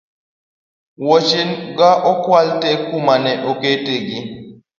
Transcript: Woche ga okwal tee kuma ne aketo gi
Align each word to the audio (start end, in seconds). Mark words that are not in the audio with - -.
Woche 1.05 1.41
ga 1.77 1.89
okwal 2.11 2.47
tee 2.61 2.77
kuma 2.87 3.13
ne 3.23 3.31
aketo 3.49 3.95
gi 4.07 4.19